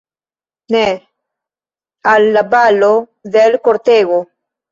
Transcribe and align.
Ne; 0.75 0.85
al 2.13 2.25
la 2.37 2.43
balo 2.55 2.91
de 3.35 3.43
l' 3.53 3.63
kortego! 3.69 4.19